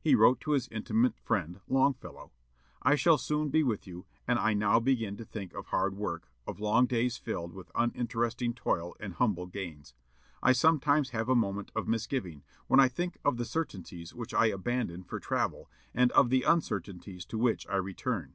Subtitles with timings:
[0.00, 2.32] He wrote to his intimate friend Longfellow:
[2.80, 6.30] "I shall soon be with you; and I now begin to think of hard work,
[6.46, 9.92] of long days filled with uninteresting toil and humble gains.
[10.42, 14.46] I sometimes have a moment of misgiving, when I think of the certainties which I
[14.46, 18.32] abandoned for travel, and of the uncertainties to which I return.